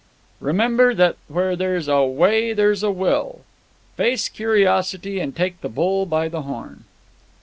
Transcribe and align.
"Remember 0.39 0.95
that 0.95 1.15
where 1.27 1.55
there's 1.55 1.87
a 1.87 2.01
way 2.03 2.53
there's 2.53 2.81
a 2.81 2.89
will. 2.89 3.41
Face 3.97 4.29
curiosity 4.29 5.19
and 5.19 5.35
take 5.35 5.61
the 5.61 5.69
bull 5.69 6.07
by 6.07 6.27
the 6.27 6.41
horn." 6.41 6.85